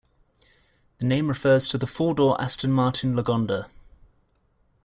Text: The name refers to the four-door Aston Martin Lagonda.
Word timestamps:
The 0.97 1.05
name 1.05 1.27
refers 1.27 1.67
to 1.67 1.77
the 1.77 1.85
four-door 1.85 2.41
Aston 2.41 2.71
Martin 2.71 3.13
Lagonda. 3.15 3.67